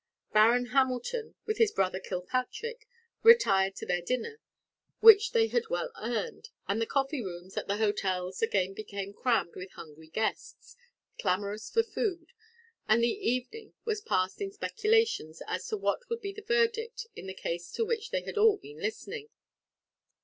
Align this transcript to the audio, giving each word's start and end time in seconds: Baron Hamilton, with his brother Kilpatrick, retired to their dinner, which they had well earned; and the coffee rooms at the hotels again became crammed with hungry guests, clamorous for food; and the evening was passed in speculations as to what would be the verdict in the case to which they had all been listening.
Baron 0.33 0.69
Hamilton, 0.73 1.35
with 1.45 1.59
his 1.59 1.71
brother 1.71 1.99
Kilpatrick, 1.99 2.87
retired 3.21 3.75
to 3.75 3.85
their 3.85 4.01
dinner, 4.01 4.39
which 4.99 5.31
they 5.31 5.45
had 5.49 5.69
well 5.69 5.91
earned; 5.95 6.49
and 6.67 6.81
the 6.81 6.87
coffee 6.87 7.21
rooms 7.21 7.55
at 7.55 7.67
the 7.67 7.77
hotels 7.77 8.41
again 8.41 8.73
became 8.73 9.13
crammed 9.13 9.55
with 9.55 9.69
hungry 9.73 10.07
guests, 10.07 10.75
clamorous 11.19 11.69
for 11.69 11.83
food; 11.83 12.31
and 12.87 13.03
the 13.03 13.09
evening 13.09 13.73
was 13.85 14.01
passed 14.01 14.41
in 14.41 14.51
speculations 14.51 15.39
as 15.45 15.67
to 15.67 15.77
what 15.77 16.09
would 16.09 16.21
be 16.21 16.33
the 16.33 16.41
verdict 16.41 17.05
in 17.15 17.27
the 17.27 17.35
case 17.35 17.71
to 17.73 17.85
which 17.85 18.09
they 18.09 18.21
had 18.23 18.39
all 18.39 18.57
been 18.57 18.79
listening. 18.81 19.29